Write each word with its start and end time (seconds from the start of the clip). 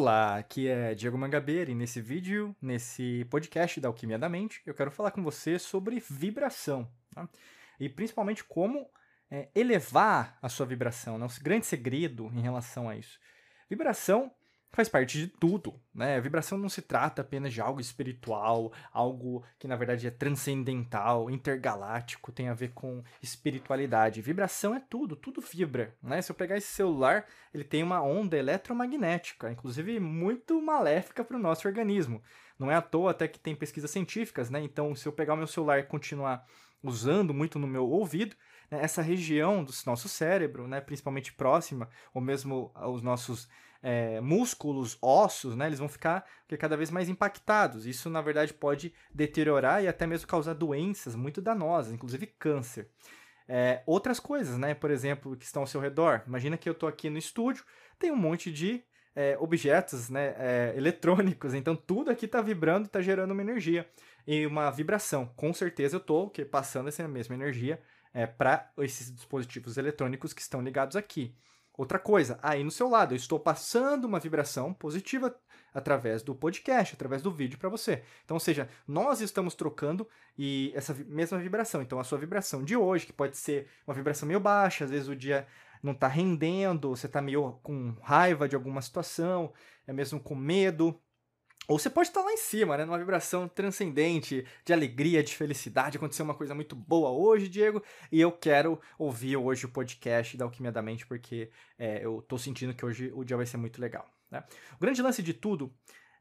Olá, 0.00 0.36
aqui 0.36 0.68
é 0.68 0.94
Diego 0.94 1.18
Mangabeira 1.18 1.72
e 1.72 1.74
nesse 1.74 2.00
vídeo, 2.00 2.54
nesse 2.62 3.26
podcast 3.28 3.80
da 3.80 3.88
Alquimia 3.88 4.16
da 4.16 4.28
Mente, 4.28 4.62
eu 4.64 4.72
quero 4.72 4.92
falar 4.92 5.10
com 5.10 5.24
você 5.24 5.58
sobre 5.58 5.98
vibração 6.08 6.88
tá? 7.12 7.28
e 7.80 7.88
principalmente 7.88 8.44
como 8.44 8.88
é, 9.28 9.48
elevar 9.56 10.38
a 10.40 10.48
sua 10.48 10.66
vibração, 10.66 11.18
né? 11.18 11.26
o 11.26 11.42
grande 11.42 11.66
segredo 11.66 12.30
em 12.32 12.40
relação 12.40 12.88
a 12.88 12.96
isso. 12.96 13.18
Vibração 13.68 14.30
faz 14.72 14.88
parte 14.88 15.18
de 15.18 15.26
tudo, 15.28 15.74
né? 15.94 16.20
Vibração 16.20 16.58
não 16.58 16.68
se 16.68 16.82
trata 16.82 17.22
apenas 17.22 17.52
de 17.52 17.60
algo 17.60 17.80
espiritual, 17.80 18.72
algo 18.92 19.44
que 19.58 19.66
na 19.66 19.76
verdade 19.76 20.06
é 20.06 20.10
transcendental, 20.10 21.30
intergaláctico, 21.30 22.30
tem 22.30 22.48
a 22.48 22.54
ver 22.54 22.72
com 22.72 23.02
espiritualidade. 23.22 24.22
Vibração 24.22 24.74
é 24.74 24.80
tudo, 24.80 25.16
tudo 25.16 25.40
vibra, 25.40 25.96
né? 26.02 26.20
Se 26.22 26.30
eu 26.30 26.36
pegar 26.36 26.56
esse 26.56 26.68
celular, 26.68 27.26
ele 27.52 27.64
tem 27.64 27.82
uma 27.82 28.02
onda 28.02 28.36
eletromagnética, 28.36 29.50
inclusive 29.50 29.98
muito 29.98 30.60
maléfica 30.60 31.24
para 31.24 31.36
o 31.36 31.40
nosso 31.40 31.66
organismo. 31.66 32.22
Não 32.58 32.70
é 32.70 32.74
à 32.74 32.82
toa 32.82 33.12
até 33.12 33.26
que 33.26 33.38
tem 33.38 33.54
pesquisas 33.54 33.90
científicas, 33.90 34.50
né? 34.50 34.60
Então, 34.60 34.94
se 34.94 35.06
eu 35.06 35.12
pegar 35.12 35.34
o 35.34 35.36
meu 35.36 35.46
celular 35.46 35.78
e 35.78 35.84
continuar 35.84 36.44
usando 36.82 37.34
muito 37.34 37.58
no 37.58 37.66
meu 37.66 37.88
ouvido, 37.88 38.36
né, 38.70 38.80
essa 38.82 39.02
região 39.02 39.64
do 39.64 39.72
nosso 39.86 40.08
cérebro, 40.08 40.68
né, 40.68 40.80
principalmente 40.80 41.32
próxima, 41.32 41.88
ou 42.14 42.20
mesmo 42.20 42.72
os 42.74 43.02
nossos 43.02 43.48
é, 43.82 44.20
músculos, 44.20 44.98
ossos, 45.00 45.56
né, 45.56 45.66
eles 45.66 45.78
vão 45.78 45.88
ficar 45.88 46.24
cada 46.58 46.76
vez 46.76 46.90
mais 46.90 47.08
impactados. 47.08 47.86
Isso, 47.86 48.10
na 48.10 48.20
verdade, 48.20 48.52
pode 48.52 48.92
deteriorar 49.12 49.82
e 49.82 49.88
até 49.88 50.06
mesmo 50.06 50.26
causar 50.26 50.54
doenças 50.54 51.14
muito 51.14 51.40
danosas, 51.40 51.92
inclusive 51.92 52.26
câncer. 52.26 52.88
É, 53.48 53.82
outras 53.86 54.20
coisas, 54.20 54.58
né, 54.58 54.74
por 54.74 54.90
exemplo, 54.90 55.36
que 55.36 55.44
estão 55.44 55.62
ao 55.62 55.66
seu 55.66 55.80
redor. 55.80 56.22
Imagina 56.26 56.58
que 56.58 56.68
eu 56.68 56.72
estou 56.72 56.88
aqui 56.88 57.08
no 57.08 57.18
estúdio, 57.18 57.64
tem 57.98 58.10
um 58.10 58.16
monte 58.16 58.52
de 58.52 58.82
é, 59.16 59.36
objetos 59.40 60.10
né, 60.10 60.34
é, 60.38 60.74
eletrônicos, 60.76 61.54
então 61.54 61.74
tudo 61.74 62.10
aqui 62.10 62.26
está 62.26 62.40
vibrando, 62.42 62.86
está 62.86 63.00
gerando 63.00 63.32
uma 63.32 63.42
energia 63.42 63.88
e 64.26 64.46
uma 64.46 64.70
vibração. 64.70 65.26
Com 65.34 65.52
certeza 65.54 65.96
eu 65.96 66.00
estou 66.00 66.30
passando 66.50 66.88
essa 66.88 67.08
mesma 67.08 67.34
energia 67.34 67.80
é, 68.12 68.26
para 68.26 68.70
esses 68.78 69.12
dispositivos 69.12 69.76
eletrônicos 69.76 70.32
que 70.32 70.42
estão 70.42 70.60
ligados 70.60 70.94
aqui. 70.94 71.34
Outra 71.78 71.96
coisa, 71.96 72.40
aí 72.42 72.64
no 72.64 72.72
seu 72.72 72.88
lado, 72.88 73.14
eu 73.14 73.16
estou 73.16 73.38
passando 73.38 74.04
uma 74.04 74.18
vibração 74.18 74.74
positiva 74.74 75.32
através 75.72 76.24
do 76.24 76.34
podcast, 76.34 76.96
através 76.96 77.22
do 77.22 77.30
vídeo 77.30 77.56
para 77.56 77.68
você. 77.68 78.02
Então, 78.24 78.34
ou 78.34 78.40
seja, 78.40 78.68
nós 78.84 79.20
estamos 79.20 79.54
trocando 79.54 80.04
e 80.36 80.72
essa 80.74 80.92
mesma 81.06 81.38
vibração. 81.38 81.80
Então, 81.80 82.00
a 82.00 82.04
sua 82.04 82.18
vibração 82.18 82.64
de 82.64 82.76
hoje, 82.76 83.06
que 83.06 83.12
pode 83.12 83.36
ser 83.36 83.68
uma 83.86 83.94
vibração 83.94 84.26
meio 84.26 84.40
baixa, 84.40 84.86
às 84.86 84.90
vezes 84.90 85.06
o 85.06 85.14
dia 85.14 85.46
não 85.80 85.92
está 85.92 86.08
rendendo, 86.08 86.90
você 86.90 87.06
está 87.06 87.22
meio 87.22 87.52
com 87.62 87.94
raiva 88.02 88.48
de 88.48 88.56
alguma 88.56 88.82
situação, 88.82 89.52
é 89.86 89.92
mesmo 89.92 90.18
com 90.18 90.34
medo, 90.34 91.00
ou 91.68 91.78
você 91.78 91.90
pode 91.90 92.08
estar 92.08 92.22
lá 92.22 92.32
em 92.32 92.38
cima, 92.38 92.78
né? 92.78 92.86
Numa 92.86 92.98
vibração 92.98 93.46
transcendente, 93.46 94.46
de 94.64 94.72
alegria, 94.72 95.22
de 95.22 95.36
felicidade. 95.36 95.98
Aconteceu 95.98 96.24
uma 96.24 96.34
coisa 96.34 96.54
muito 96.54 96.74
boa 96.74 97.10
hoje, 97.10 97.46
Diego, 97.46 97.82
e 98.10 98.18
eu 98.18 98.32
quero 98.32 98.80
ouvir 98.98 99.36
hoje 99.36 99.66
o 99.66 99.68
podcast 99.68 100.34
da 100.38 100.46
Alquimia 100.46 100.72
da 100.72 100.80
Mente, 100.80 101.06
porque 101.06 101.50
é, 101.78 102.02
eu 102.02 102.22
tô 102.22 102.38
sentindo 102.38 102.72
que 102.72 102.86
hoje 102.86 103.12
o 103.14 103.22
dia 103.22 103.36
vai 103.36 103.44
ser 103.44 103.58
muito 103.58 103.78
legal. 103.82 104.08
Né? 104.30 104.42
O 104.76 104.80
grande 104.80 105.02
lance 105.02 105.22
de 105.22 105.34
tudo 105.34 105.70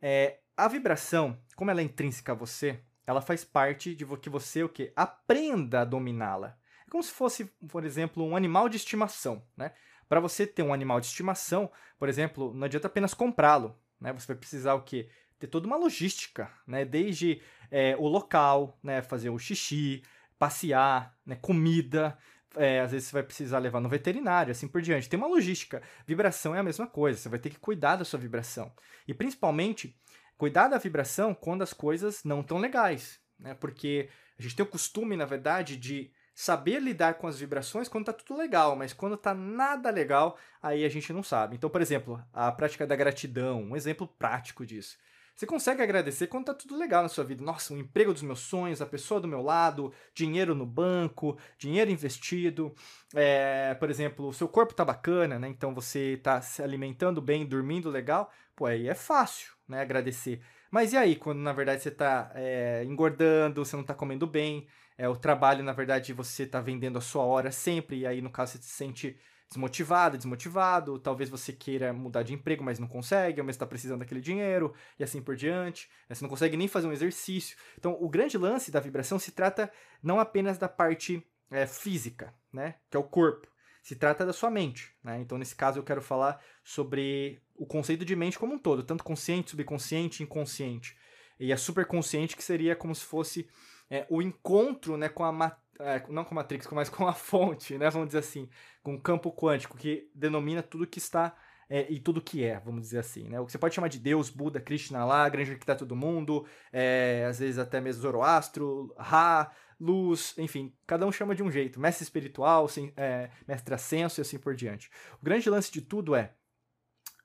é 0.02 0.40
a 0.58 0.68
vibração, 0.68 1.42
como 1.56 1.72
ela 1.72 1.80
é 1.80 1.84
intrínseca 1.84 2.34
a 2.34 2.36
você, 2.36 2.82
ela 3.06 3.22
faz 3.22 3.46
parte 3.46 3.96
de 3.96 4.06
que 4.18 4.30
você 4.30 4.64
o 4.64 4.70
quê? 4.70 4.92
aprenda 4.98 5.82
a 5.82 5.86
dominá-la. 5.86 6.58
É 6.86 6.90
como 6.90 7.02
se 7.02 7.12
fosse, 7.12 7.46
por 7.70 7.86
exemplo, 7.86 8.22
um 8.22 8.36
animal 8.36 8.68
de 8.68 8.76
estimação, 8.76 9.42
né? 9.56 9.72
Para 10.10 10.20
você 10.20 10.46
ter 10.46 10.64
um 10.64 10.74
animal 10.74 11.00
de 11.00 11.08
estimação, 11.08 11.72
por 11.98 12.10
exemplo, 12.10 12.54
não 12.54 12.66
adianta 12.66 12.88
apenas 12.88 13.14
comprá-lo, 13.14 13.80
né? 14.00 14.12
Você 14.12 14.28
vai 14.28 14.36
precisar 14.36 14.74
o 14.74 14.84
quê? 14.84 15.10
Ter 15.40 15.48
toda 15.48 15.68
uma 15.68 15.78
logística, 15.78 16.52
né? 16.66 16.86
Desde 16.86 17.42
é, 17.72 17.96
o 17.98 18.08
local, 18.08 18.78
né? 18.82 19.02
Fazer 19.02 19.30
o 19.30 19.40
xixi, 19.40 20.04
passear, 20.38 21.16
né? 21.26 21.36
comida. 21.36 22.18
É, 22.56 22.80
às 22.80 22.92
vezes 22.92 23.10
você 23.10 23.14
vai 23.14 23.24
precisar 23.24 23.60
levar 23.60 23.80
no 23.80 23.90
veterinário, 23.90 24.52
assim 24.52 24.68
por 24.68 24.82
diante. 24.82 25.10
Tem 25.10 25.18
uma 25.18 25.28
logística. 25.28 25.82
Vibração 26.06 26.56
é 26.56 26.60
a 26.60 26.64
mesma 26.64 26.88
coisa. 26.88 27.20
Você 27.20 27.30
vai 27.30 27.40
ter 27.40 27.50
que 27.50 27.60
cuidar 27.60 27.98
da 27.98 28.06
sua 28.06 28.20
vibração. 28.20 28.72
E 29.08 29.14
principalmente, 29.14 29.96
cuidar 30.38 30.68
da 30.68 30.78
vibração 30.78 31.34
quando 31.34 31.62
as 31.62 31.74
coisas 31.74 32.24
não 32.24 32.42
estão 32.42 32.58
legais. 32.58 33.20
Né? 33.40 33.54
Porque 33.54 34.10
a 34.40 34.42
gente 34.42 34.56
tem 34.56 34.66
o 34.66 34.70
costume, 34.70 35.16
na 35.16 35.26
verdade, 35.26 35.78
de 35.78 36.12
saber 36.34 36.80
lidar 36.80 37.16
com 37.16 37.26
as 37.26 37.40
vibrações 37.40 37.90
quando 37.90 38.06
tá 38.06 38.14
tudo 38.14 38.38
legal, 38.38 38.76
mas 38.76 38.94
quando 38.94 39.18
tá 39.18 39.34
nada 39.34 39.90
legal, 39.90 40.38
aí 40.62 40.86
a 40.86 40.90
gente 40.90 41.12
não 41.12 41.24
sabe. 41.24 41.56
Então, 41.56 41.68
por 41.68 41.82
exemplo, 41.82 42.24
a 42.32 42.52
prática 42.52 42.86
da 42.86 42.96
gratidão, 42.96 43.64
um 43.64 43.76
exemplo 43.76 44.08
prático 44.08 44.64
disso. 44.64 44.98
Você 45.38 45.46
consegue 45.46 45.84
agradecer 45.84 46.26
quando 46.26 46.46
tá 46.46 46.54
tudo 46.56 46.76
legal 46.76 47.04
na 47.04 47.10
sua 47.10 47.24
vida. 47.24 47.46
Nossa, 47.46 47.72
o 47.72 47.78
emprego 47.78 48.12
dos 48.12 48.24
meus 48.24 48.40
sonhos, 48.40 48.82
a 48.82 48.88
pessoa 48.88 49.22
do 49.22 49.28
meu 49.28 49.44
lado, 49.44 49.94
dinheiro 50.12 50.56
no 50.56 50.66
banco, 50.66 51.38
dinheiro 51.60 51.92
investido. 51.92 52.74
É, 53.14 53.76
por 53.76 53.88
exemplo, 53.92 54.28
o 54.28 54.34
seu 54.34 54.48
corpo 54.48 54.74
tá 54.74 54.84
bacana, 54.84 55.38
né? 55.38 55.48
Então 55.48 55.76
você 55.76 56.20
tá 56.24 56.42
se 56.42 56.64
alimentando 56.64 57.22
bem, 57.22 57.46
dormindo 57.46 57.88
legal. 57.88 58.32
Pô, 58.56 58.66
aí 58.66 58.88
é 58.88 58.96
fácil, 58.96 59.54
né? 59.68 59.80
Agradecer. 59.80 60.42
Mas 60.72 60.94
e 60.94 60.98
aí, 60.98 61.16
quando 61.16 61.38
na 61.38 61.54
verdade 61.54 61.84
você 61.84 61.92
tá 61.92 62.32
é, 62.34 62.84
engordando, 62.86 63.64
você 63.64 63.76
não 63.76 63.84
tá 63.84 63.94
comendo 63.94 64.26
bem, 64.26 64.68
é, 64.98 65.08
o 65.08 65.16
trabalho, 65.16 65.64
na 65.64 65.72
verdade, 65.72 66.14
você 66.14 66.48
tá 66.48 66.60
vendendo 66.60 66.98
a 66.98 67.02
sua 67.02 67.24
hora 67.24 67.52
sempre, 67.52 68.00
e 68.00 68.08
aí 68.08 68.22
no 68.22 68.32
caso 68.32 68.54
você 68.54 68.58
se 68.64 68.70
sente 68.70 69.20
desmotivado, 69.50 70.18
desmotivado, 70.18 71.00
talvez 71.00 71.30
você 71.30 71.54
queira 71.54 71.94
mudar 71.94 72.24
de 72.24 72.34
emprego, 72.34 72.64
mas 72.64 72.80
não 72.80 72.88
consegue, 72.88 73.40
ou 73.40 73.46
mesmo 73.46 73.52
está 73.52 73.66
precisando 73.66 74.00
daquele 74.00 74.20
dinheiro, 74.20 74.74
e 75.00 75.04
assim 75.04 75.22
por 75.22 75.36
diante. 75.36 75.90
Né? 76.10 76.16
Você 76.16 76.24
não 76.24 76.30
consegue 76.30 76.58
nem 76.58 76.68
fazer 76.68 76.88
um 76.88 76.92
exercício. 76.92 77.58
Então, 77.78 77.98
o 78.00 78.10
grande 78.10 78.38
lance 78.38 78.72
da 78.72 78.80
vibração 78.80 79.18
se 79.18 79.32
trata 79.32 79.72
não 80.04 80.20
apenas 80.20 80.58
da 80.58 80.68
parte 80.68 81.26
é, 81.50 81.66
física, 81.66 82.34
né? 82.52 82.76
Que 82.90 82.98
é 82.98 83.00
o 83.00 83.04
corpo. 83.04 83.48
Se 83.82 83.96
trata 83.96 84.26
da 84.26 84.34
sua 84.34 84.52
mente, 84.52 84.94
né? 85.02 85.20
Então, 85.22 85.38
nesse 85.38 85.56
caso, 85.56 85.80
eu 85.80 85.84
quero 85.84 86.02
falar 86.02 86.44
sobre 86.64 87.42
o 87.56 87.66
conceito 87.66 88.04
de 88.04 88.16
mente 88.16 88.38
como 88.38 88.54
um 88.54 88.60
todo, 88.60 88.84
tanto 88.84 89.04
consciente, 89.04 89.52
subconsciente, 89.52 90.24
inconsciente. 90.24 90.98
E 91.40 91.54
a 91.54 91.58
superconsciente, 91.58 92.36
que 92.36 92.44
seria 92.44 92.76
como 92.76 92.94
se 92.94 93.06
fosse 93.06 93.48
é, 93.90 94.06
o 94.10 94.22
encontro 94.22 94.98
né, 94.98 95.08
com 95.08 95.24
a 95.24 95.32
é, 95.80 96.04
não 96.10 96.24
com 96.24 96.34
a 96.34 96.36
Matrix, 96.36 96.68
mas 96.72 96.90
com 96.90 97.08
a 97.08 97.14
fonte, 97.14 97.78
né? 97.78 97.90
Vamos 97.90 98.08
dizer 98.08 98.20
assim, 98.20 98.50
com 98.84 98.96
o 98.96 99.02
campo 99.02 99.32
quântico, 99.32 99.78
que 99.78 100.10
denomina 100.14 100.64
tudo 100.64 100.88
que 100.88 101.00
está 101.00 101.36
é, 101.70 101.92
e 101.92 102.00
tudo 102.00 102.22
que 102.22 102.44
é, 102.44 102.60
vamos 102.60 102.82
dizer 102.82 103.00
assim, 103.00 103.28
né? 103.28 103.40
O 103.40 103.46
que 103.46 103.52
você 103.52 103.58
pode 103.58 103.76
chamar 103.76 103.90
de 103.90 104.00
Deus, 104.00 104.30
Buda, 104.30 104.60
Krishna 104.60 105.04
lá, 105.06 105.28
grande 105.28 105.52
arquiteto 105.52 105.86
do 105.86 105.96
mundo, 105.96 106.46
é, 106.72 107.26
às 107.30 107.40
vezes 107.40 107.58
até 107.58 107.82
mesmo 107.82 108.02
Zoroastro, 108.02 108.94
Ra, 108.98 109.52
luz, 109.80 110.34
enfim, 110.38 110.74
cada 110.86 111.06
um 111.06 111.12
chama 111.12 111.36
de 111.36 111.44
um 111.44 111.52
jeito. 111.52 111.80
Mestre 111.80 112.04
espiritual, 112.04 112.68
sim, 112.68 112.92
é, 112.96 113.30
mestre 113.48 113.74
ascenso 113.74 114.20
e 114.20 114.22
assim 114.22 114.40
por 114.40 114.56
diante. 114.56 114.90
O 115.22 115.26
grande 115.26 115.50
lance 115.50 115.72
de 115.72 115.82
tudo 115.82 116.16
é 116.16 116.34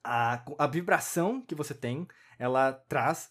a, 0.03 0.43
a 0.59 0.67
vibração 0.67 1.41
que 1.41 1.55
você 1.55 1.75
tem, 1.75 2.07
ela 2.39 2.73
traz 2.73 3.31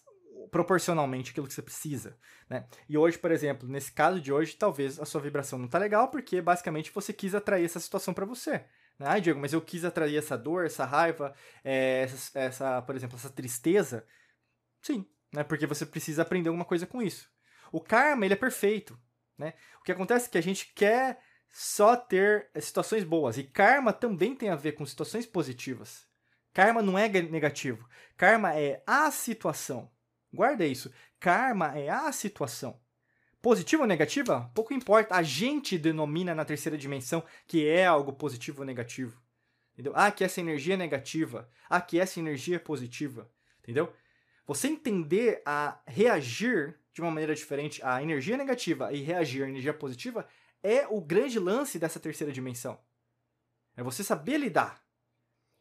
proporcionalmente 0.50 1.30
aquilo 1.30 1.46
que 1.46 1.54
você 1.54 1.62
precisa, 1.62 2.16
né? 2.48 2.66
E 2.88 2.96
hoje, 2.96 3.18
por 3.18 3.30
exemplo, 3.30 3.68
nesse 3.68 3.92
caso 3.92 4.20
de 4.20 4.32
hoje, 4.32 4.56
talvez 4.56 4.98
a 4.98 5.04
sua 5.04 5.20
vibração 5.20 5.58
não 5.58 5.68
tá 5.68 5.78
legal 5.78 6.08
porque 6.08 6.40
basicamente 6.40 6.92
você 6.92 7.12
quis 7.12 7.34
atrair 7.34 7.64
essa 7.64 7.80
situação 7.80 8.12
para 8.14 8.26
você. 8.26 8.64
Né? 8.98 9.06
Ai, 9.06 9.20
Diego, 9.20 9.40
mas 9.40 9.52
eu 9.52 9.60
quis 9.60 9.84
atrair 9.84 10.16
essa 10.16 10.36
dor, 10.36 10.66
essa 10.66 10.84
raiva, 10.84 11.34
é, 11.64 12.02
essa, 12.02 12.38
essa, 12.38 12.82
por 12.82 12.94
exemplo, 12.94 13.16
essa 13.16 13.30
tristeza. 13.30 14.06
Sim, 14.80 15.06
né? 15.32 15.44
Porque 15.44 15.66
você 15.66 15.86
precisa 15.86 16.22
aprender 16.22 16.48
alguma 16.48 16.64
coisa 16.64 16.86
com 16.86 17.02
isso. 17.02 17.30
O 17.70 17.80
karma, 17.80 18.24
ele 18.24 18.34
é 18.34 18.36
perfeito, 18.36 18.98
né? 19.38 19.54
O 19.80 19.84
que 19.84 19.92
acontece 19.92 20.26
é 20.26 20.30
que 20.30 20.38
a 20.38 20.42
gente 20.42 20.72
quer 20.74 21.18
só 21.50 21.96
ter 21.96 22.50
situações 22.60 23.04
boas. 23.04 23.36
E 23.38 23.44
karma 23.44 23.92
também 23.92 24.34
tem 24.34 24.48
a 24.48 24.56
ver 24.56 24.72
com 24.72 24.86
situações 24.86 25.26
positivas. 25.26 26.06
Karma 26.52 26.82
não 26.82 26.98
é 26.98 27.08
negativo. 27.08 27.88
Karma 28.16 28.54
é 28.54 28.82
a 28.86 29.10
situação. 29.10 29.90
Guarda 30.32 30.64
isso. 30.64 30.92
Karma 31.20 31.78
é 31.78 31.88
a 31.88 32.10
situação. 32.10 32.80
Positiva 33.40 33.82
ou 33.82 33.88
negativa? 33.88 34.50
Pouco 34.54 34.72
importa. 34.72 35.14
A 35.14 35.22
gente 35.22 35.76
denomina 35.76 36.34
na 36.34 36.44
terceira 36.44 36.78
dimensão 36.78 37.24
que 37.46 37.66
é 37.66 37.84
algo 37.84 38.12
positivo 38.12 38.60
ou 38.60 38.66
negativo. 38.66 39.20
Entendeu? 39.72 39.92
Ah, 39.96 40.10
que 40.10 40.22
essa 40.22 40.40
energia 40.40 40.74
é 40.74 40.76
negativa. 40.76 41.48
Ah, 41.68 41.80
que 41.80 41.98
essa 41.98 42.20
energia 42.20 42.56
é 42.56 42.60
positiva. 42.60 43.30
Entendeu? 43.62 43.92
Você 44.46 44.68
entender 44.68 45.42
a 45.44 45.80
reagir 45.86 46.78
de 46.92 47.00
uma 47.00 47.10
maneira 47.10 47.34
diferente 47.34 47.82
à 47.84 48.02
energia 48.02 48.36
negativa 48.36 48.92
e 48.92 49.02
reagir 49.02 49.44
à 49.44 49.48
energia 49.48 49.72
positiva 49.72 50.26
é 50.62 50.86
o 50.88 51.00
grande 51.00 51.38
lance 51.38 51.78
dessa 51.78 51.98
terceira 51.98 52.32
dimensão. 52.32 52.78
É 53.76 53.82
você 53.82 54.04
saber 54.04 54.38
lidar 54.38 54.81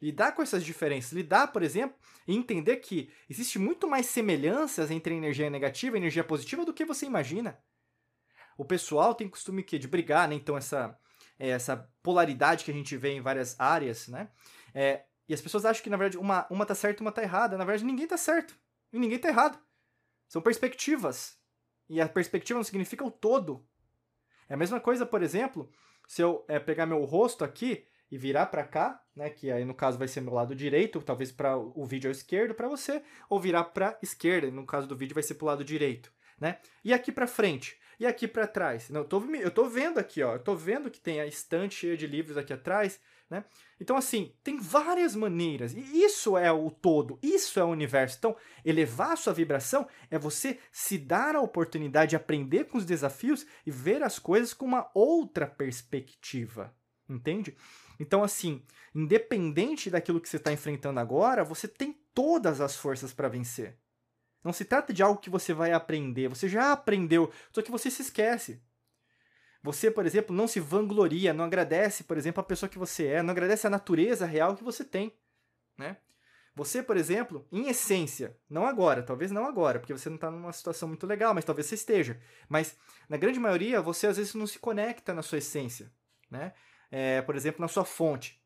lidar 0.01 0.31
com 0.31 0.41
essas 0.41 0.63
diferenças, 0.63 1.11
lidar, 1.11 1.47
por 1.47 1.61
exemplo, 1.61 1.97
e 2.27 2.35
entender 2.35 2.77
que 2.77 3.11
existe 3.29 3.59
muito 3.59 3.87
mais 3.87 4.07
semelhanças 4.07 4.89
entre 4.89 5.13
energia 5.13 5.49
negativa 5.49 5.95
e 5.95 5.99
energia 5.99 6.23
positiva 6.23 6.65
do 6.65 6.73
que 6.73 6.85
você 6.85 7.05
imagina. 7.05 7.59
O 8.57 8.65
pessoal 8.65 9.13
tem 9.13 9.29
costume 9.29 9.63
que 9.63 9.77
de 9.77 9.87
brigar, 9.87 10.27
né? 10.27 10.35
Então 10.35 10.57
essa 10.57 10.97
é, 11.41 11.49
essa 11.49 11.89
polaridade 12.03 12.63
que 12.63 12.69
a 12.69 12.73
gente 12.73 12.95
vê 12.95 13.13
em 13.13 13.21
várias 13.21 13.59
áreas, 13.59 14.07
né? 14.07 14.29
É, 14.75 15.05
E 15.27 15.33
as 15.33 15.41
pessoas 15.41 15.65
acham 15.65 15.81
que, 15.81 15.89
na 15.89 15.97
verdade, 15.97 16.17
uma, 16.17 16.45
uma 16.51 16.65
tá 16.65 16.75
certa 16.75 17.01
uma 17.01 17.11
tá 17.11 17.23
errada. 17.23 17.57
Na 17.57 17.65
verdade, 17.65 17.85
ninguém 17.85 18.05
tá 18.07 18.17
certo. 18.17 18.55
E 18.93 18.99
ninguém 18.99 19.17
tá 19.17 19.29
errado. 19.29 19.57
São 20.27 20.41
perspectivas. 20.41 21.39
E 21.89 21.99
a 21.99 22.07
perspectiva 22.07 22.59
não 22.59 22.63
significa 22.63 23.03
o 23.03 23.09
todo. 23.09 23.65
É 24.47 24.53
a 24.53 24.57
mesma 24.57 24.79
coisa, 24.79 25.05
por 25.05 25.23
exemplo, 25.23 25.71
se 26.07 26.21
eu 26.21 26.45
é, 26.47 26.59
pegar 26.59 26.85
meu 26.85 27.03
rosto 27.05 27.43
aqui 27.43 27.85
e 28.11 28.17
virar 28.17 28.47
para 28.47 28.63
cá, 28.63 29.01
né, 29.15 29.29
que 29.29 29.49
aí 29.49 29.63
no 29.63 29.73
caso 29.73 29.97
vai 29.97 30.07
ser 30.07 30.21
meu 30.21 30.33
lado 30.33 30.53
direito, 30.53 31.01
talvez 31.01 31.31
para 31.31 31.57
o 31.57 31.85
vídeo 31.85 32.09
ao 32.09 32.11
esquerdo 32.11 32.53
para 32.53 32.67
você, 32.67 33.01
ou 33.29 33.39
virar 33.39 33.63
para 33.65 33.97
esquerda, 34.01 34.51
no 34.51 34.65
caso 34.65 34.87
do 34.87 34.97
vídeo 34.97 35.13
vai 35.13 35.23
ser 35.23 35.35
para 35.35 35.45
o 35.45 35.47
lado 35.47 35.63
direito, 35.63 36.11
né? 36.39 36.57
E 36.83 36.93
aqui 36.93 37.11
para 37.11 37.25
frente, 37.25 37.79
e 37.99 38.05
aqui 38.05 38.27
para 38.27 38.47
trás. 38.47 38.89
Não, 38.89 39.01
eu 39.01 39.05
tô, 39.05 39.23
eu 39.35 39.51
tô 39.51 39.65
vendo 39.65 39.99
aqui, 39.99 40.21
ó, 40.21 40.33
eu 40.33 40.43
tô 40.43 40.55
vendo 40.55 40.91
que 40.91 40.99
tem 40.99 41.21
a 41.21 41.25
estante 41.25 41.75
cheia 41.75 41.95
de 41.95 42.05
livros 42.05 42.37
aqui 42.37 42.51
atrás, 42.51 42.99
né? 43.31 43.45
Então, 43.79 43.95
assim, 43.95 44.35
tem 44.43 44.59
várias 44.59 45.15
maneiras, 45.15 45.73
e 45.73 46.03
isso 46.03 46.37
é 46.37 46.51
o 46.51 46.69
todo, 46.69 47.17
isso 47.23 47.59
é 47.59 47.63
o 47.63 47.69
universo. 47.69 48.17
Então, 48.19 48.35
elevar 48.65 49.13
a 49.13 49.15
sua 49.15 49.33
vibração 49.33 49.87
é 50.09 50.19
você 50.19 50.59
se 50.69 50.97
dar 50.97 51.35
a 51.35 51.41
oportunidade 51.41 52.09
de 52.09 52.15
aprender 52.17 52.65
com 52.65 52.77
os 52.77 52.85
desafios 52.85 53.45
e 53.65 53.71
ver 53.71 54.03
as 54.03 54.19
coisas 54.19 54.53
com 54.53 54.65
uma 54.65 54.91
outra 54.93 55.47
perspectiva, 55.47 56.75
entende? 57.09 57.55
Então, 58.01 58.23
assim, 58.23 58.63
independente 58.95 59.87
daquilo 59.87 60.19
que 60.19 60.27
você 60.27 60.37
está 60.37 60.51
enfrentando 60.51 60.99
agora, 60.99 61.43
você 61.43 61.67
tem 61.67 61.93
todas 62.15 62.59
as 62.59 62.75
forças 62.75 63.13
para 63.13 63.29
vencer. 63.29 63.77
Não 64.43 64.51
se 64.51 64.65
trata 64.65 64.91
de 64.91 65.03
algo 65.03 65.21
que 65.21 65.29
você 65.29 65.53
vai 65.53 65.71
aprender, 65.71 66.27
você 66.27 66.49
já 66.49 66.71
aprendeu, 66.71 67.31
só 67.51 67.61
que 67.61 67.69
você 67.69 67.91
se 67.91 68.01
esquece. 68.01 68.59
Você, 69.61 69.91
por 69.91 70.03
exemplo, 70.03 70.35
não 70.35 70.47
se 70.47 70.59
vangloria, 70.59 71.31
não 71.31 71.45
agradece, 71.45 72.03
por 72.03 72.17
exemplo, 72.17 72.41
a 72.41 72.43
pessoa 72.43 72.67
que 72.67 72.79
você 72.79 73.05
é, 73.05 73.21
não 73.21 73.29
agradece 73.29 73.67
a 73.67 73.69
natureza 73.69 74.25
real 74.25 74.55
que 74.55 74.63
você 74.63 74.83
tem, 74.83 75.15
né? 75.77 75.97
Você, 76.55 76.81
por 76.81 76.97
exemplo, 76.97 77.47
em 77.51 77.69
essência, 77.69 78.35
não 78.49 78.65
agora, 78.65 79.03
talvez 79.03 79.29
não 79.29 79.45
agora, 79.45 79.79
porque 79.79 79.93
você 79.93 80.09
não 80.09 80.15
está 80.15 80.31
numa 80.31 80.51
situação 80.51 80.87
muito 80.87 81.05
legal, 81.05 81.35
mas 81.35 81.45
talvez 81.45 81.67
você 81.67 81.75
esteja. 81.75 82.19
Mas, 82.49 82.75
na 83.07 83.15
grande 83.15 83.39
maioria, 83.39 83.79
você 83.79 84.07
às 84.07 84.17
vezes 84.17 84.33
não 84.33 84.47
se 84.47 84.57
conecta 84.57 85.13
na 85.13 85.21
sua 85.21 85.37
essência, 85.37 85.93
né? 86.31 86.51
É, 86.91 87.21
por 87.21 87.35
exemplo, 87.35 87.61
na 87.61 87.67
sua 87.67 87.85
fonte. 87.85 88.39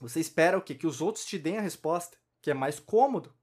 Você 0.00 0.20
espera 0.20 0.56
o 0.56 0.62
quê? 0.62 0.74
Que 0.74 0.86
os 0.86 1.00
outros 1.00 1.24
te 1.24 1.38
deem 1.38 1.58
a 1.58 1.60
resposta, 1.60 2.16
que 2.40 2.50
é 2.50 2.54
mais 2.54 2.78
cômodo. 2.78 3.34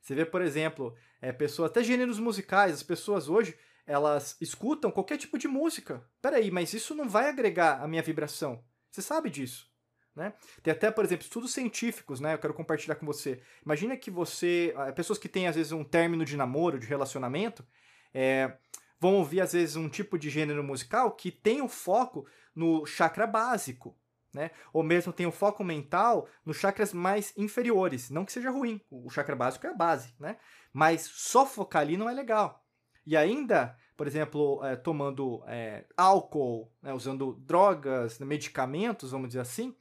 Você 0.00 0.14
vê, 0.14 0.24
por 0.24 0.42
exemplo, 0.42 0.94
é, 1.20 1.32
pessoas, 1.32 1.70
até 1.70 1.82
gêneros 1.82 2.18
musicais, 2.18 2.74
as 2.74 2.82
pessoas 2.82 3.28
hoje, 3.28 3.56
elas 3.86 4.36
escutam 4.40 4.90
qualquer 4.90 5.16
tipo 5.16 5.38
de 5.38 5.46
música. 5.46 6.04
Peraí, 6.20 6.50
mas 6.50 6.72
isso 6.72 6.94
não 6.94 7.08
vai 7.08 7.28
agregar 7.28 7.80
a 7.80 7.88
minha 7.88 8.02
vibração. 8.02 8.64
Você 8.90 9.00
sabe 9.00 9.30
disso. 9.30 9.70
Né? 10.14 10.34
Tem 10.62 10.72
até, 10.72 10.90
por 10.90 11.04
exemplo, 11.04 11.24
estudos 11.24 11.54
científicos, 11.54 12.20
né? 12.20 12.34
Eu 12.34 12.38
quero 12.38 12.52
compartilhar 12.52 12.96
com 12.96 13.06
você. 13.06 13.40
Imagina 13.64 13.96
que 13.96 14.10
você. 14.10 14.74
Ah, 14.76 14.92
pessoas 14.92 15.18
que 15.18 15.28
têm, 15.28 15.48
às 15.48 15.56
vezes, 15.56 15.72
um 15.72 15.82
término 15.82 16.22
de 16.22 16.36
namoro, 16.36 16.78
de 16.78 16.86
relacionamento, 16.86 17.64
é, 18.12 18.58
vão 19.00 19.14
ouvir, 19.14 19.40
às 19.40 19.54
vezes, 19.54 19.74
um 19.74 19.88
tipo 19.88 20.18
de 20.18 20.28
gênero 20.28 20.62
musical 20.62 21.12
que 21.12 21.30
tem 21.30 21.62
o 21.62 21.68
foco 21.68 22.26
no 22.54 22.84
chakra 22.86 23.26
básico. 23.26 23.96
Né? 24.32 24.50
Ou 24.72 24.82
mesmo 24.82 25.12
tem 25.12 25.26
o 25.26 25.32
foco 25.32 25.62
mental 25.62 26.26
nos 26.44 26.56
chakras 26.56 26.92
mais 26.92 27.32
inferiores. 27.36 28.08
Não 28.08 28.24
que 28.24 28.32
seja 28.32 28.50
ruim, 28.50 28.80
o 28.90 29.10
chakra 29.10 29.36
básico 29.36 29.66
é 29.66 29.70
a 29.70 29.74
base, 29.74 30.14
né? 30.18 30.38
Mas 30.72 31.02
só 31.02 31.44
focar 31.44 31.82
ali 31.82 31.98
não 31.98 32.08
é 32.08 32.14
legal. 32.14 32.64
E 33.04 33.14
ainda, 33.14 33.76
por 33.94 34.06
exemplo, 34.06 34.64
é, 34.64 34.74
tomando 34.74 35.42
é, 35.46 35.84
álcool, 35.96 36.72
né, 36.80 36.94
usando 36.94 37.34
drogas, 37.40 38.18
medicamentos, 38.20 39.10
vamos 39.10 39.28
dizer 39.28 39.40
assim, 39.40 39.76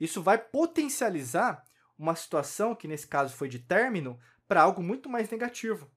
isso 0.00 0.20
vai 0.20 0.36
potencializar 0.36 1.62
uma 1.96 2.16
situação 2.16 2.74
que 2.74 2.88
nesse 2.88 3.06
caso 3.06 3.36
foi 3.36 3.48
de 3.48 3.60
término 3.60 4.18
para 4.48 4.62
algo 4.62 4.82
muito 4.82 5.08
mais 5.08 5.30
negativo. 5.30 5.88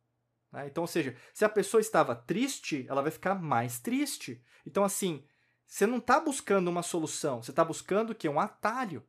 Né? 0.52 0.68
Então, 0.68 0.84
ou 0.84 0.88
seja, 0.88 1.16
se 1.34 1.44
a 1.44 1.50
pessoa 1.50 1.82
estava 1.82 2.16
triste, 2.16 2.86
ela 2.88 3.02
vai 3.02 3.12
ficar 3.12 3.36
mais 3.36 3.80
triste. 3.80 4.44
Então, 4.66 4.84
assim, 4.84 5.26
você 5.66 5.86
não 5.86 5.98
está 5.98 6.20
buscando 6.20 6.68
uma 6.68 6.84
solução, 6.84 7.42
você 7.42 7.52
está 7.52 7.64
buscando 7.64 8.12
o 8.12 8.16
que? 8.16 8.30
Um 8.30 8.40
atalho. 8.40 9.04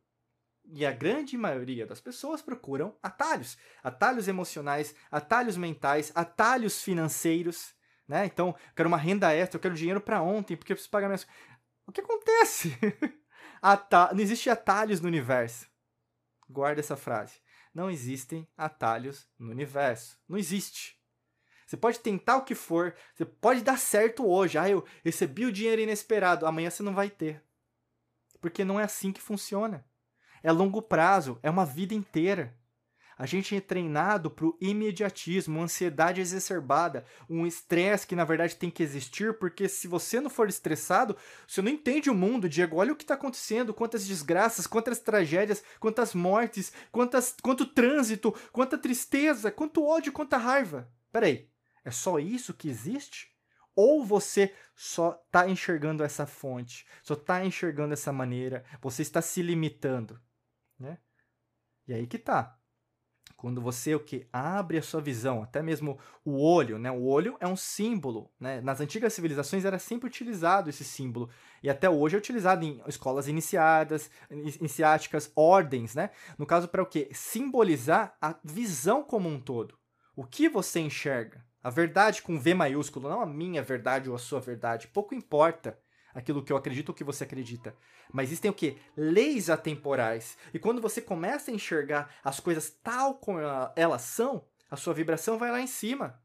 E 0.69 0.85
a 0.85 0.91
grande 0.91 1.37
maioria 1.37 1.85
das 1.85 2.01
pessoas 2.01 2.41
procuram 2.41 2.95
atalhos. 3.01 3.57
Atalhos 3.81 4.27
emocionais, 4.27 4.93
atalhos 5.09 5.55
mentais, 5.55 6.11
atalhos 6.13 6.83
financeiros. 6.83 7.73
Né? 8.07 8.25
Então, 8.25 8.49
eu 8.49 8.55
quero 8.75 8.89
uma 8.89 8.97
renda 8.97 9.33
extra, 9.33 9.57
eu 9.57 9.61
quero 9.61 9.75
dinheiro 9.75 10.01
para 10.01 10.21
ontem, 10.21 10.57
porque 10.57 10.73
eu 10.73 10.75
preciso 10.75 10.91
pagar 10.91 11.07
minhas. 11.07 11.25
O 11.85 11.91
que 11.91 12.01
acontece? 12.01 12.77
Ata... 13.61 14.13
Não 14.13 14.19
existe 14.19 14.49
atalhos 14.49 14.99
no 14.99 15.07
universo. 15.07 15.67
Guarda 16.49 16.81
essa 16.81 16.97
frase. 16.97 17.35
Não 17.73 17.89
existem 17.89 18.47
atalhos 18.57 19.29
no 19.39 19.51
universo. 19.51 20.19
Não 20.27 20.37
existe. 20.37 20.99
Você 21.67 21.77
pode 21.77 21.99
tentar 21.99 22.37
o 22.37 22.43
que 22.43 22.55
for, 22.55 22.95
você 23.13 23.25
pode 23.25 23.61
dar 23.61 23.77
certo 23.77 24.25
hoje. 24.25 24.57
Ah, 24.57 24.69
eu 24.69 24.83
recebi 25.03 25.45
o 25.45 25.51
dinheiro 25.51 25.81
inesperado. 25.81 26.47
Amanhã 26.47 26.71
você 26.71 26.81
não 26.81 26.95
vai 26.95 27.09
ter. 27.11 27.43
Porque 28.41 28.65
não 28.65 28.79
é 28.79 28.83
assim 28.83 29.11
que 29.11 29.21
funciona 29.21 29.85
é 30.43 30.51
longo 30.51 30.81
prazo, 30.81 31.39
é 31.41 31.49
uma 31.49 31.65
vida 31.65 31.93
inteira. 31.93 32.55
A 33.17 33.25
gente 33.25 33.55
é 33.55 33.59
treinado 33.59 34.29
para 34.29 34.45
o 34.45 34.55
imediatismo, 34.61 35.59
ansiedade 35.59 36.21
exacerbada, 36.21 37.03
um 37.27 37.47
estresse 37.47 38.05
que 38.05 38.15
na 38.15 38.23
verdade 38.23 38.55
tem 38.55 38.69
que 38.69 38.83
existir, 38.83 39.39
porque 39.39 39.67
se 39.67 39.87
você 39.87 40.21
não 40.21 40.29
for 40.29 40.47
estressado, 40.47 41.17
você 41.47 41.59
não 41.61 41.71
entende 41.71 42.11
o 42.11 42.15
mundo, 42.15 42.47
Diego. 42.47 42.77
Olha 42.77 42.93
o 42.93 42.95
que 42.95 43.03
está 43.03 43.15
acontecendo, 43.15 43.73
quantas 43.73 44.05
desgraças, 44.05 44.67
quantas 44.67 44.99
tragédias, 44.99 45.63
quantas 45.79 46.13
mortes, 46.13 46.71
quantas, 46.91 47.35
quanto 47.41 47.65
trânsito, 47.65 48.31
quanta 48.51 48.77
tristeza, 48.77 49.51
quanto 49.51 49.83
ódio, 49.83 50.13
quanta 50.13 50.37
raiva. 50.37 50.87
Peraí, 51.11 51.49
é 51.87 51.91
só 51.91 52.19
isso 52.19 52.53
que 52.53 52.69
existe? 52.69 53.31
Ou 53.75 54.03
você 54.03 54.53
só 54.75 55.21
está 55.25 55.47
enxergando 55.47 56.03
essa 56.03 56.25
fonte, 56.25 56.85
só 57.03 57.13
está 57.13 57.45
enxergando 57.45 57.93
essa 57.93 58.11
maneira, 58.11 58.63
você 58.81 59.01
está 59.01 59.21
se 59.21 59.41
limitando 59.41 60.19
né? 60.79 60.97
E 61.87 61.93
aí 61.93 62.05
que 62.07 62.17
tá. 62.17 62.55
Quando 63.35 63.61
você 63.61 63.93
o 63.93 63.99
que 63.99 64.27
abre 64.31 64.77
a 64.77 64.81
sua 64.81 65.01
visão, 65.01 65.43
até 65.43 65.61
mesmo 65.61 65.99
o 66.23 66.41
olho, 66.41 66.79
né? 66.79 66.89
O 66.89 67.03
olho 67.05 67.37
é 67.39 67.47
um 67.47 67.57
símbolo, 67.57 68.31
né? 68.39 68.61
Nas 68.61 68.79
antigas 68.79 69.13
civilizações 69.13 69.65
era 69.65 69.77
sempre 69.77 70.07
utilizado 70.07 70.69
esse 70.69 70.83
símbolo 70.83 71.29
e 71.61 71.69
até 71.69 71.89
hoje 71.89 72.15
é 72.15 72.17
utilizado 72.17 72.65
em 72.65 72.81
escolas 72.87 73.27
iniciadas, 73.27 74.09
iniciáticas, 74.31 75.31
ordens, 75.35 75.93
né? 75.93 76.09
No 76.37 76.45
caso 76.45 76.67
para 76.67 76.81
o 76.81 76.85
que 76.85 77.09
simbolizar 77.13 78.17
a 78.21 78.35
visão 78.43 79.03
como 79.03 79.29
um 79.29 79.39
todo. 79.39 79.77
O 80.15 80.23
que 80.23 80.49
você 80.49 80.79
enxerga? 80.79 81.45
A 81.67 81.69
verdade 81.69 82.21
com 82.21 82.39
V 82.39 82.53
maiúsculo, 82.53 83.09
não 83.09 83.19
a 83.19 83.25
minha 83.25 83.61
verdade 83.61 84.09
ou 84.09 84.15
a 84.15 84.17
sua 84.17 84.39
verdade, 84.39 84.87
pouco 84.87 85.13
importa 85.13 85.77
aquilo 86.13 86.41
que 86.41 86.53
eu 86.53 86.55
acredito 86.55 86.87
ou 86.87 86.95
que 86.95 87.03
você 87.03 87.25
acredita. 87.25 87.75
Mas 88.09 88.29
existem 88.29 88.49
o 88.49 88.53
que? 88.53 88.77
Leis 88.95 89.49
atemporais. 89.49 90.37
E 90.53 90.59
quando 90.59 90.81
você 90.81 91.01
começa 91.01 91.51
a 91.51 91.53
enxergar 91.53 92.09
as 92.23 92.39
coisas 92.39 92.69
tal 92.81 93.15
como 93.15 93.39
elas 93.75 94.03
são, 94.03 94.45
a 94.71 94.77
sua 94.77 94.93
vibração 94.93 95.37
vai 95.37 95.51
lá 95.51 95.59
em 95.59 95.67
cima. 95.67 96.17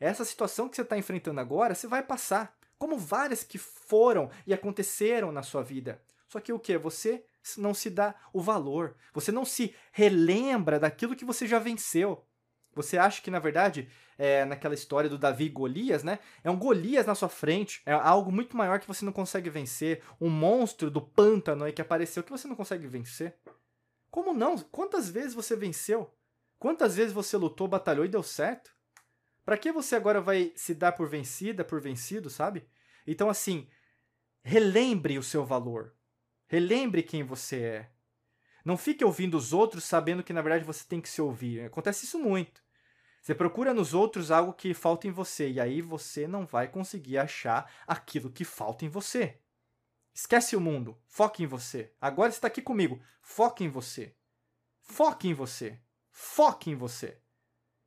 Essa 0.00 0.24
situação 0.24 0.66
que 0.66 0.76
você 0.76 0.80
está 0.80 0.96
enfrentando 0.96 1.40
agora, 1.40 1.74
você 1.74 1.86
vai 1.86 2.02
passar. 2.02 2.56
Como 2.78 2.96
várias 2.96 3.44
que 3.44 3.58
foram 3.58 4.30
e 4.46 4.54
aconteceram 4.54 5.30
na 5.30 5.42
sua 5.42 5.62
vida. 5.62 6.00
Só 6.26 6.40
que 6.40 6.54
o 6.54 6.58
que? 6.58 6.78
Você 6.78 7.22
não 7.58 7.74
se 7.74 7.90
dá 7.90 8.14
o 8.32 8.40
valor. 8.40 8.96
Você 9.12 9.30
não 9.30 9.44
se 9.44 9.74
relembra 9.92 10.80
daquilo 10.80 11.14
que 11.14 11.24
você 11.26 11.46
já 11.46 11.58
venceu. 11.58 12.24
Você 12.74 12.96
acha 12.96 13.20
que, 13.20 13.30
na 13.30 13.38
verdade, 13.38 13.88
é, 14.16 14.44
naquela 14.44 14.74
história 14.74 15.10
do 15.10 15.18
Davi 15.18 15.46
e 15.46 15.48
Golias, 15.48 16.04
né? 16.04 16.18
É 16.44 16.50
um 16.50 16.58
Golias 16.58 17.06
na 17.06 17.14
sua 17.14 17.28
frente, 17.28 17.82
é 17.84 17.92
algo 17.92 18.30
muito 18.30 18.56
maior 18.56 18.78
que 18.78 18.86
você 18.86 19.04
não 19.04 19.12
consegue 19.12 19.50
vencer, 19.50 20.02
um 20.20 20.30
monstro 20.30 20.90
do 20.90 21.00
pântano 21.00 21.64
aí 21.64 21.72
que 21.72 21.82
apareceu 21.82 22.22
que 22.22 22.30
você 22.30 22.46
não 22.46 22.54
consegue 22.54 22.86
vencer. 22.86 23.36
Como 24.10 24.32
não? 24.32 24.58
Quantas 24.58 25.10
vezes 25.10 25.34
você 25.34 25.56
venceu? 25.56 26.12
Quantas 26.58 26.96
vezes 26.96 27.12
você 27.12 27.36
lutou, 27.36 27.66
batalhou 27.66 28.04
e 28.04 28.08
deu 28.08 28.22
certo? 28.22 28.70
Para 29.44 29.56
que 29.56 29.72
você 29.72 29.96
agora 29.96 30.20
vai 30.20 30.52
se 30.54 30.74
dar 30.74 30.92
por 30.92 31.08
vencida, 31.08 31.64
por 31.64 31.80
vencido, 31.80 32.28
sabe? 32.28 32.68
Então, 33.06 33.30
assim, 33.30 33.68
relembre 34.42 35.18
o 35.18 35.22
seu 35.22 35.44
valor. 35.44 35.94
Relembre 36.46 37.02
quem 37.02 37.22
você 37.22 37.62
é. 37.62 37.90
Não 38.70 38.76
fique 38.76 39.04
ouvindo 39.04 39.36
os 39.36 39.52
outros 39.52 39.82
sabendo 39.82 40.22
que 40.22 40.32
na 40.32 40.40
verdade 40.40 40.64
você 40.64 40.84
tem 40.86 41.00
que 41.00 41.08
se 41.08 41.20
ouvir. 41.20 41.62
Acontece 41.62 42.04
isso 42.04 42.20
muito. 42.20 42.62
Você 43.20 43.34
procura 43.34 43.74
nos 43.74 43.94
outros 43.94 44.30
algo 44.30 44.52
que 44.52 44.72
falta 44.72 45.08
em 45.08 45.10
você 45.10 45.50
e 45.50 45.58
aí 45.58 45.82
você 45.82 46.28
não 46.28 46.46
vai 46.46 46.68
conseguir 46.68 47.18
achar 47.18 47.68
aquilo 47.84 48.30
que 48.30 48.44
falta 48.44 48.84
em 48.84 48.88
você. 48.88 49.40
Esquece 50.14 50.54
o 50.54 50.60
mundo, 50.60 50.96
foque 51.08 51.42
em 51.42 51.48
você. 51.48 51.92
Agora 52.00 52.30
está 52.30 52.46
aqui 52.46 52.62
comigo, 52.62 53.02
foque 53.20 53.64
em 53.64 53.68
você. 53.68 54.14
Foque 54.82 55.26
em 55.26 55.34
você. 55.34 55.80
Foque 56.12 56.70
em 56.70 56.76
você. 56.76 57.18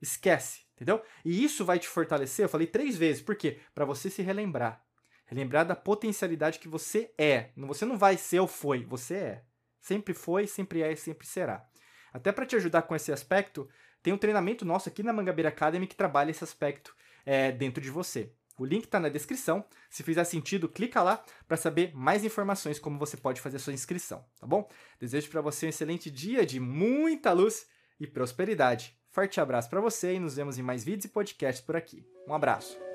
Esquece, 0.02 0.66
entendeu? 0.76 1.02
E 1.24 1.46
isso 1.46 1.64
vai 1.64 1.80
te 1.80 1.88
fortalecer. 1.88 2.44
Eu 2.44 2.50
falei 2.50 2.68
três 2.68 2.98
vezes, 2.98 3.22
por 3.22 3.38
quê? 3.38 3.62
Para 3.74 3.86
você 3.86 4.10
se 4.10 4.22
relembrar. 4.22 4.86
Relembrar 5.28 5.66
da 5.66 5.78
potencialidade 5.78 6.60
que 6.60 6.68
você 6.68 7.10
é. 7.18 7.52
Você 7.56 7.86
não 7.86 7.98
vai 7.98 8.18
ser 8.18 8.42
ou 8.42 8.50
foi, 8.50 8.84
você 8.84 9.16
é. 9.16 9.46
Sempre 9.84 10.14
foi, 10.14 10.48
sempre 10.48 10.82
é 10.82 10.94
e 10.94 10.96
sempre 10.96 11.28
será. 11.28 11.68
Até 12.14 12.32
para 12.32 12.46
te 12.46 12.56
ajudar 12.56 12.84
com 12.84 12.96
esse 12.96 13.12
aspecto, 13.12 13.68
tem 14.02 14.14
um 14.14 14.18
treinamento 14.18 14.64
nosso 14.64 14.88
aqui 14.88 15.04
na 15.04 15.12
Mangabeira 15.12 15.50
Academy 15.50 15.86
que 15.86 15.96
trabalha 15.96 16.32
esse 16.32 16.42
aspecto 16.42 16.96
é, 17.26 17.52
dentro 17.52 17.84
de 17.84 17.92
você. 17.92 18.32
O 18.58 18.64
link 18.64 18.86
está 18.86 18.98
na 18.98 19.10
descrição. 19.10 19.66
Se 19.90 20.02
fizer 20.02 20.24
sentido, 20.24 20.70
clica 20.70 21.04
lá 21.04 21.22
para 21.46 21.58
saber 21.58 21.94
mais 21.94 22.24
informações 22.24 22.80
como 22.80 22.98
você 22.98 23.18
pode 23.18 23.42
fazer 23.42 23.60
sua 23.60 23.74
inscrição, 23.74 24.24
tá 24.40 24.48
bom? 24.48 24.70
Desejo 24.98 25.30
para 25.30 25.42
você 25.42 25.66
um 25.66 25.70
excelente 25.70 26.10
dia 26.10 26.46
de 26.46 26.62
muita 26.62 27.34
luz 27.34 27.68
e 28.00 28.08
prosperidade. 28.08 28.98
Forte 29.12 29.42
abraço 29.42 29.70
para 29.70 29.82
você 29.82 30.14
e 30.14 30.20
nos 30.20 30.38
vemos 30.38 30.58
em 30.58 30.64
mais 30.64 30.86
vídeos 30.86 31.06
e 31.06 31.10
podcasts 31.10 31.64
por 31.64 31.76
aqui. 31.76 32.08
Um 32.26 32.34
abraço. 32.34 32.93